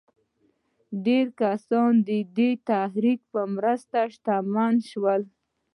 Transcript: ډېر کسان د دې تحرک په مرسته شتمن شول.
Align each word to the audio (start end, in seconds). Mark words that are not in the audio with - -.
ډېر 1.05 1.25
کسان 1.41 1.91
د 2.07 2.09
دې 2.37 2.49
تحرک 2.67 3.19
په 3.31 3.41
مرسته 3.55 3.97
شتمن 4.13 4.73
شول. 4.89 5.21